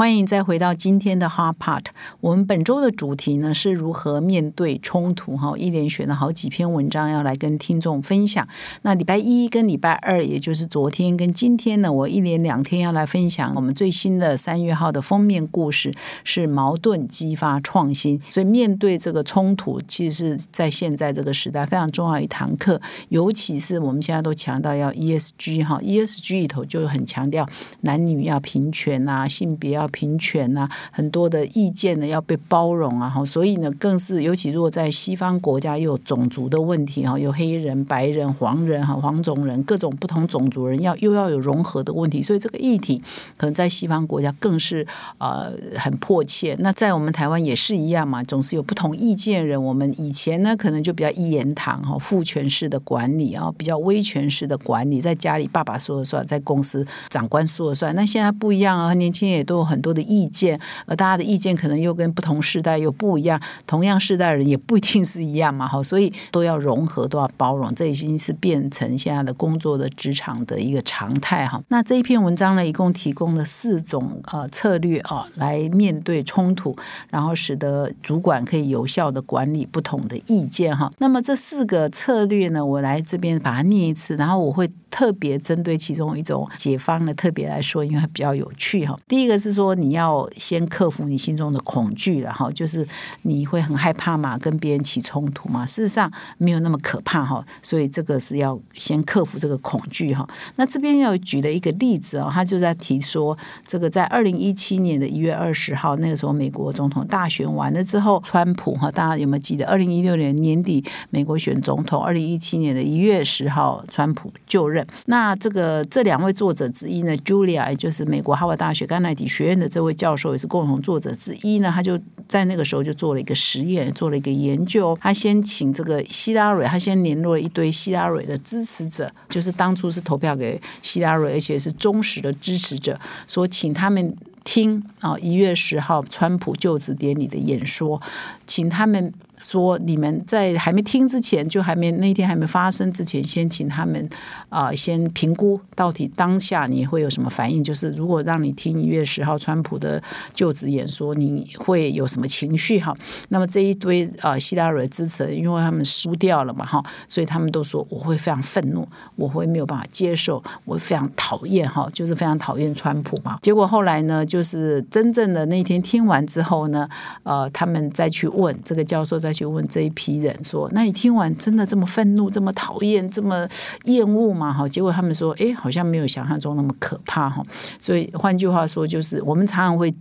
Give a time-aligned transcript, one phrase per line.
[0.00, 1.84] 欢迎再回到今天的 Hard Part。
[2.22, 8.48] 我们本周的主题呢是如何面对冲突哈，一连选了好几篇文章要来跟听众分享。
[8.80, 15.92] 那礼拜一跟礼拜二，也就是昨天跟今天呢，我一连两天要来分享我们最新的三月号的封面故事
[16.24, 18.18] 是矛盾激发创新。
[18.26, 22.80] 所以面对这个冲突，其实是在现在这个时代非常重要一堂课，
[23.10, 27.46] 尤其是我们现在都强调要 ESG 哈，ESG 里头就很强调
[27.82, 29.89] 男女要平权啊，性别要。
[29.90, 43.02] 平权呐，很多的意见呢要被包容啊，哈，所以呢，更是尤其如果在西方国家又有种族的问题哈，有黑人、白人、黄人哈、黄种人各种不同种族人要又要有融合的问题，所以这个议题
[43.36, 44.86] 可能在西方国家更是
[45.18, 46.56] 呃很迫切。
[46.60, 49.62] 那在我们台湾也是一样嘛，总是有不同意见人。
[49.62, 57.94] 我们以前呢可能就比较一言堂哈，父权式的管理啊，比较威权式的管理，在家里爸爸说了算，在公司长官说了算。
[57.94, 59.80] 那现在不一样啊，年轻人也都很。
[59.80, 71.62] 多的意见，而大家的意见可能又跟不同时代又不一样，同样世代的人也不一定是一样嘛，哈，所以都要融合，都要包容，这已经是变成现在的工作的职场的一个常态哈。
[71.68, 76.76] 那这一篇文章呢，一共提供了四种呃策略啊，来面对冲突，
[77.08, 80.92] 然后使得主管可以有效的管理不同的意见哈。
[80.98, 84.70] 那么这四个策略呢，我来这边把它念一次，然后我会。
[84.90, 88.98] 特别针对其中一种解方呢，特别来说，因为它比较有趣哈。
[89.08, 92.86] 第一个是说，你要先克服你心中的恐惧然后就是
[93.22, 95.64] 你会很害怕嘛，跟别人起冲突嘛。
[95.64, 100.28] 事实上没有那么可怕哈，所以这个是要先克服这个恐惧哈。
[100.56, 103.36] 那这边要举的一个例子哦，他就在提说，
[103.66, 109.64] 这个在二零一七年的一月二十号，那个时候美国总统大选完了之后，川普哈，大家有没有记得？
[109.66, 114.79] 二零一六年年底美国选总统，二零一七年的一月十号，川普就任。
[115.06, 121.70] 那这个这两位作者之一呢，Julia，也就是美国哈佛大学甘乃迪学院的这位教授，也是共同作者之一呢。
[121.74, 121.98] 他就
[122.28, 124.96] 在那个时候就做了一个实验，做了一个研究。
[125.00, 134.14] 他先请这个希拉蕊，他先联络了一堆希拉蕊的支持者，就是当初是投票给希拉蕊，而且是忠实的支持者，说请他们
[134.44, 138.00] 听啊一月十号川普就职典礼的演说，
[138.46, 139.12] 请他们。
[139.40, 144.08] 说你们在还没听之前，就还没那天还没发生之前，先请他们
[144.50, 147.64] 啊先评估到底当下你会有什么反应。
[147.64, 150.02] 就是如果让你听一月十号川普的
[150.34, 152.94] 就职演说，你会有什么情绪哈？
[153.30, 158.86] 那么这一堆啊希拉蕊支持，因为他们输掉了嘛哈，所以他们都说我会非常愤怒，
[159.16, 163.38] 我会没有办法接受，我非常讨厌哈，就是非常讨厌川普嘛。
[163.40, 166.86] 结果后来呢，就是真正的那天听完之后呢，
[167.22, 169.29] 呃，他们再去问这个教授在。
[169.32, 173.46] 就问这一批人说：“那你听完真的这么愤怒、这么讨厌、这么
[173.84, 177.42] 厌恶吗？”哈，结果他们说：“哎，好像没有想象中那么可怕。”哈，
[177.78, 179.92] 所以换句话说，就是我们常常会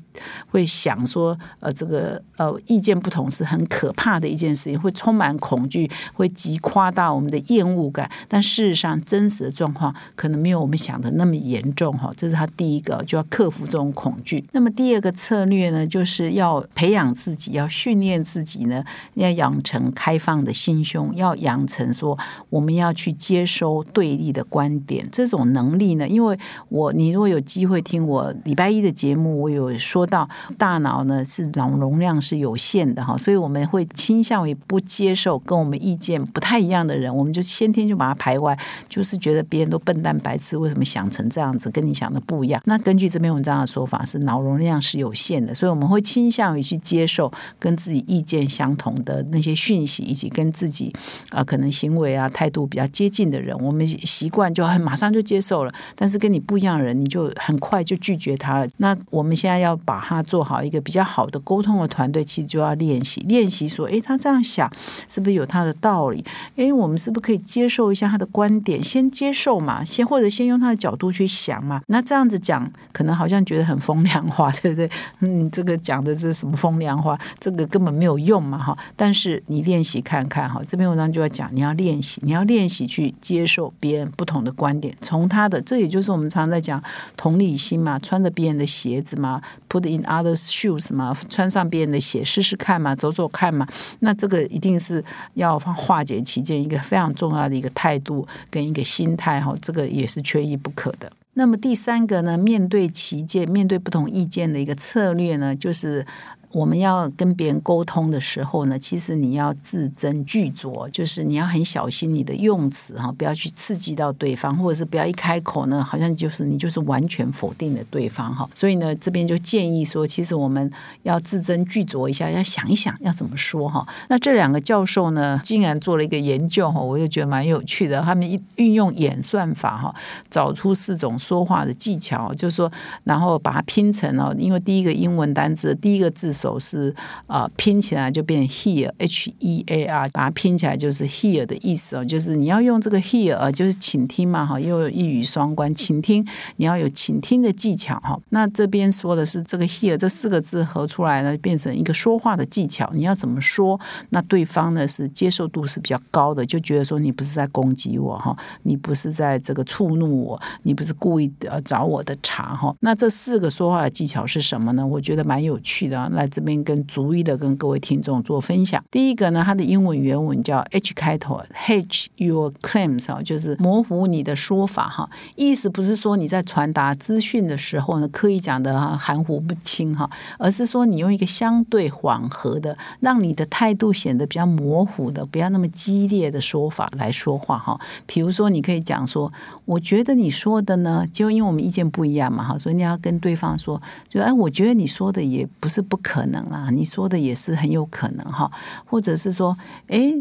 [0.49, 8.09] 会想说：“呃，这个呃，意见不同是很可怕的一件事情，会充满恐惧，会极夸大我们的厌恶感。
[8.27, 14.43] 但事实上，真实的状况可能没有我们想的那么严重。”哈，这是他第一个就要克服这种恐惧。
[14.51, 18.83] 那么第二个策略呢，就是要培养自己，要训练自己呢。
[19.19, 22.17] 要养成开放的心胸，要养成说
[22.49, 26.07] 我们要去接收对立的观点这种能力呢？
[26.07, 26.37] 因为
[26.69, 30.27] 我你如果有机会听我礼拜一的节目，我有说到
[30.57, 42.61] 大脑呢是脑容量是有限的哈，所以我们会倾向于不接受跟我们意见不太一样的人，我们就先天就把他排外，就是觉得别人都笨蛋白痴，为什么想成这样子，跟你想的不一样？
[42.65, 49.08] 那根据这篇文章的说法是脑容量是有限的，所以我们会倾向于去接受跟自己意见相同的。
[49.09, 50.93] 的那些讯息，以及跟自己
[51.31, 55.73] 啊可能行为啊态度比较接近的人，我们习惯就很马上就接受了。
[55.95, 58.67] 但是跟你不一样的人，你就很快就拒绝他了。
[58.77, 64.71] 那我们现在要把他做好一个比较好的沟通的团队，其实就要练习练习说，哎，他这样想
[65.07, 66.23] 是不是有他的道理？
[66.55, 68.83] 哎，我们是不是可以接受一下他的观点？
[68.83, 71.81] 先接受嘛，先或者先用他的角度去想嘛。
[71.87, 74.89] 那这样子讲，可能好像觉得很风凉话，对不对？
[75.21, 77.17] 嗯，这个讲的这是什么风凉话？
[77.39, 78.77] 这个根本没有用嘛，哈。
[79.01, 86.83] 但是你练习看看哈，这篇文章就要讲，你要练习，你要练习去接受别人不同的观点，从他的，这也就是我们常在讲
[87.15, 93.65] 同理心嘛，穿着别人的鞋子嘛，put in others shoes 嘛，穿上别人的鞋试试看嘛，走走看嘛，
[93.99, 95.01] 那这个一定是
[95.35, 101.09] 要化解其间一个非常重要的一个态度跟一个心态哈，这个也是缺一不可的。
[101.35, 106.05] 那么第三个呢，面对旗舰、面对不同意见的一个策略呢，就是。
[106.51, 118.49] 我们要跟别人沟通的时候呢，其实你要字斟句酌，就是你要很小心你的用词哈，不要去刺激到对方，或者是不要一开口呢，好像就是你就是完全否定了对方哈。
[118.55, 120.71] 所以呢，这边就建议说，其实我们
[121.03, 123.87] 要字斟句酌一下，要想一想要怎么说哈。
[124.07, 128.01] 那这两个教授呢，竟然做了一个研究哈，我就觉得蛮有趣的。
[128.01, 129.93] 他们运用演算法哈，
[130.31, 132.71] 找出四种说话的技巧，就是说，
[133.03, 136.33] 然后把它拼成哦，因为第一个英文单词第一个字。
[136.39, 136.95] 手是
[137.27, 146.25] 啊，拼起来就变 here h e a r，把它拼起来就是 here 的意思哦，就是你要用这个 here，就是倾听嘛哈，又有一语双关，倾听
[146.55, 148.17] 你要有倾听的技巧哈。
[148.29, 153.77] 那这边说的是这个 here 这四个字合出来呢，变成一个说话的技巧，你要怎么说？
[154.11, 158.33] 那对方呢是接受度是比较高的，就觉得说你不是在攻击我哈，
[158.63, 162.73] 你不是在这个触怒我，你不是故意呃找我的茬哈。
[162.79, 164.87] 那这四个说话的技巧是什么呢？
[164.87, 166.28] 我觉得蛮有趣的来。
[166.29, 168.83] 这边跟逐一的跟各位听众做分享。
[168.89, 175.09] 第一个呢，它的英文原文叫 H 开头，H your claims 啊，就是模糊你的说法哈。
[175.35, 187.79] 意思不是说你在传达资讯的时候呢，刻意讲的含糊不清哈，而是说你用一个相对缓和的，让你的态度显得比较模糊的，不要那么激烈的说法来说话哈。
[188.05, 189.31] 比如说，你可以讲说，
[189.65, 196.18] 我觉得你说的呢，就因为我们意见不一样嘛哈，所以你要跟对方说，就哎，我觉得你说的也不是不可。
[196.19, 198.51] 可能啦，你说的也是很有可能哈，
[198.85, 199.57] 或者是说，
[199.87, 200.13] 哎，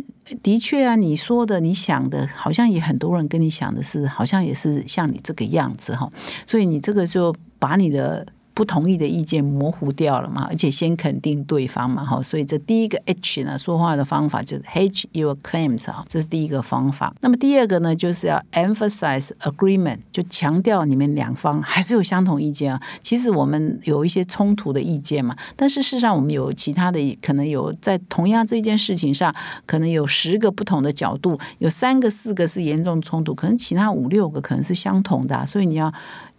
[0.42, 6.10] 的确啊，你说的、你想的，好像也很多人跟你想的是，好像也是像你这个样子哈，
[6.46, 8.26] 所以你这个就把你的。
[8.58, 10.48] 不同意的意见模糊掉了嘛？
[10.50, 17.14] 而且先肯定对方嘛，哈，所以这第一个 H 呢，说话的方法就是 H your claims 啊，这是第一个方法。
[17.20, 22.82] 那么第二个呢，就是要 emphasize agreement，就强调你们两方还是有相同意见啊。
[23.00, 29.32] 其实我们有一些冲突的意见嘛，但是事实上我们有其他的，可能有在同样这件事情上，
[29.66, 35.94] 可能有十个不同的角度，有三个、四个是严重冲突，可能其他五六个可能是相同的，所以你要。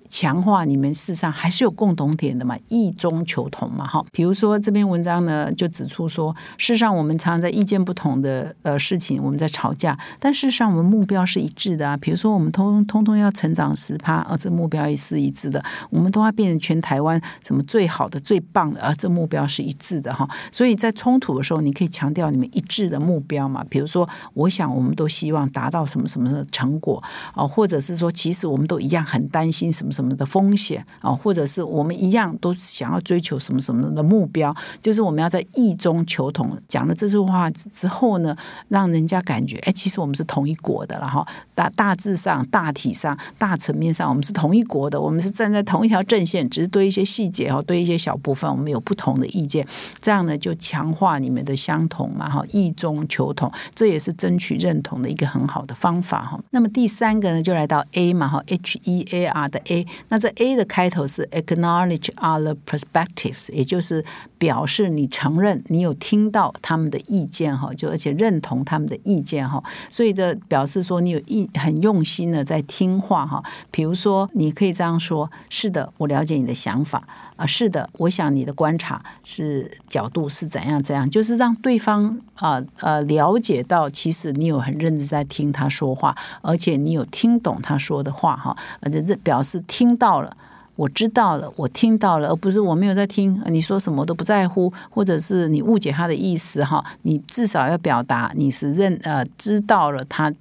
[0.10, 4.04] 强化你们事实上还是有共同点的嘛，异中求同嘛，哈。
[4.12, 11.96] 比如说这篇文章呢，就指出说，事实上我们常常在意见不同的呃事情，我们在吵架，但事实上我们目标是一致的啊。
[11.98, 15.64] 比如说我们通通通要成长十趴，而这目标也是一致的。
[15.92, 20.28] 我们都要变成全台湾什么最好的、最棒的，而这目标是一致的哈。
[20.52, 23.64] 所以在冲突的时候，你可以强调你们一致的目标嘛。
[23.70, 27.04] 比如说，我想我们都希望达到什么什么的成果
[27.36, 29.99] 啊，或者是说，其实我们都一样很担心什么。
[30.00, 36.58] 什么的风险啊，或者是我们一样都想要追求什么什么的目标，就是我们要在异中求同。
[36.70, 38.34] 讲了这句话之后呢，
[38.70, 41.28] 让人家感觉，哎，其实我们是同一国的了哈。
[41.54, 49.68] 大大致上、大体上、大层面上，我们是同一国的，我们是站在同一条阵线，只是对一些细节哈，对一些小部分，我们有不同的意见。
[50.00, 56.40] 这样呢，就强化你们的相同嘛哈，异中求同，这也是争取认同的一个很好的方法哈。
[56.52, 59.86] 那么第三个呢，就来到 A 嘛哈，H E A R 的 A。
[60.09, 64.05] 那这 A 的开头是 acknowledge other perspectives，也就是
[64.40, 73.44] 表示你承认你有听到他们的意见哈，就而且认同他们的意见哈，所以的表示说你有意很用心的在听话哈。
[73.70, 77.04] 比如说，你可以这样说：是的，我了解你的想法
[77.36, 89.90] 啊，是的，我想你的观察是角度是怎样怎样，就是让对方啊呃了解到，其实你有很认真在听他说话，而且你有听懂他说的话哈，而且这表示听。
[89.90, 90.38] 听到了，
[90.80, 93.38] 我知道了，我听到了，而不是我没有在听。
[93.48, 96.82] 你说什么都不在乎，或者是你误解他的意思哈？
[97.02, 100.34] 你至少要表达你是认呃知道了他。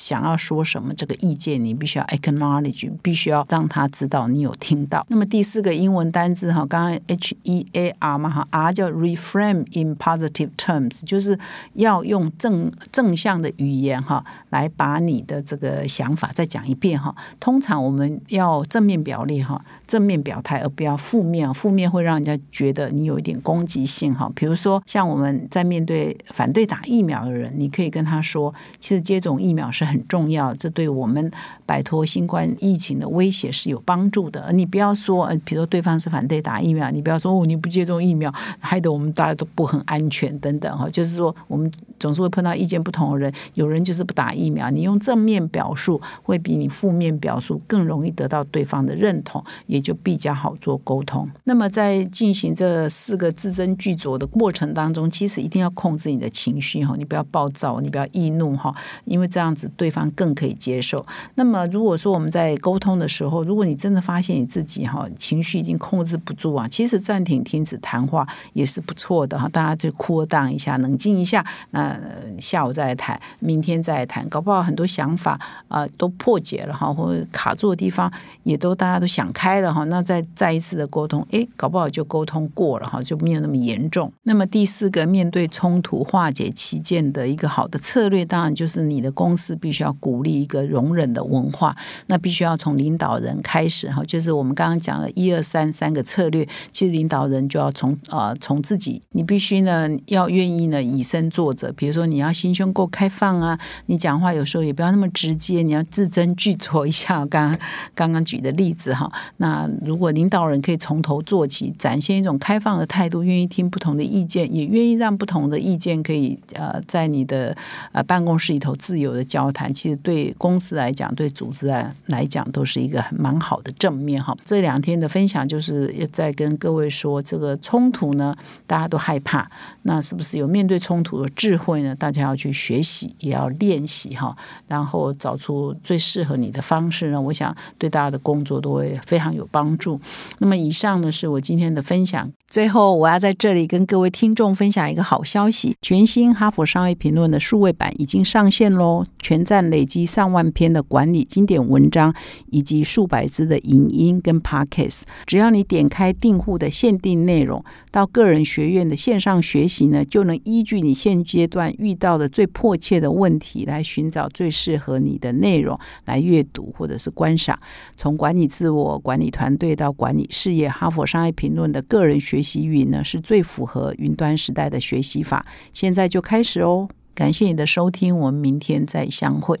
[0.00, 5.04] 想要说什么这个意见，你必须要 acknowledge，必须要让他知道你有听到。
[5.10, 11.38] 那么第四个英文单字哈，刚刚 H E A R 嘛哈，R 叫 reframe in positive terms，就是
[11.74, 17.14] 要用正正向的语言哈，来把你的这个想法再讲一遍哈。
[17.38, 24.30] 通常我们要正面表列哈，正面表态，而不要负面，负面会让人家觉得你有一点攻击性哈。
[24.34, 29.89] 比如说，像我们在面对反对打疫苗的人，你可以跟他说，其实接种疫苗是。
[29.90, 31.30] 很重要，这对我们
[31.66, 34.50] 摆脱新冠疫情的威胁是有帮助的。
[34.52, 40.88] 你不要说，呃，比如说对方是反对打疫苗，你不要说哦，你不接种疫苗，害得我们大家都不很安全等等哈。
[40.90, 41.70] 就是说，我们
[42.00, 51.28] 总是会碰到意见不同的人，有人就是不打疫苗，你用正面表述会比你负面表述更容易得到对方的认同，也就比较好做沟通。
[51.44, 61.04] 那么在进行这四个字斟句酌的过程当中，其实一定要控制你的情绪哈，你不要暴躁，你不要易怒哈，因为这样子对方更可以接受。
[61.34, 78.10] 那么如果说我们在沟通的时候，如果你真的发现你自己哈情绪已经控制不住啊，其实暂停停止谈话也是不错的哈，大家就扩大一下，冷静一下，那呃下午再来谈，明天再来谈，搞不好很多想法啊都破解了哈，或者卡住的地方
[78.44, 84.12] 也都大家都想开了哈，那再再一次的沟通，诶，搞不好就沟通过了哈，就没有那么严重。
[84.22, 107.24] 那么第四个，面对冲突化解期间的一个好的策略，当然就是你的公司必须要鼓励一个容忍的文化，那必须要从领导人开始哈，就是我们刚刚讲的一二三三个策略，其实领导人就要从啊从自己，你必须呢要愿意呢以身作则，比如说你要心胸够开放啊，你讲话有时候也不要那么直接，你要字斟句酌一下。
[107.24, 107.56] 刚
[107.94, 117.56] 刚刚举的例子哈， 那如果领导人可以从头做起，展现一种开放的态度，愿意听不同的意见，也愿意让不同的意见可以呃在你的
[117.92, 124.36] 呃办公室里头自由的交谈，其实对公司来讲，对组织来来讲，都是一个很蛮好的正面哈。
[124.44, 129.48] 这两天的分享就是在跟各位说，这个冲突呢，大家都害怕，
[129.82, 131.94] 那是不是有面对冲突的智慧呢？
[131.94, 134.36] 大家要去学习，也要练习哈，
[134.66, 137.20] 然后找出最适合你的方式呢。
[137.20, 140.00] 我想对大家的工作都会非常有帮助。
[140.38, 142.30] 那么以上呢，是我今天的分享。
[142.48, 149.06] 最后，我要在这里跟各位听众分享一个好消息：全新《哈佛商业评论》的数位版已经上线喽！
[149.20, 152.12] 全站累积上万篇的管理经典文章，
[152.50, 155.02] 以及数百支的影音跟 podcast。
[155.26, 167.60] 只要你点开订户的限定内容，到个人学院的线上学习呢，就能依据你现阶段遇到的最迫切的问题，来寻找最适合你的内容来阅读或者是观赏。
[167.96, 176.88] 从管理自我、管理团队到管理事业，《哈佛商业评论》的个人学习云呢是最符合云端时代的学习法，现在就开始哦！
[177.12, 179.60] 感谢你的收听，我们明天再相会。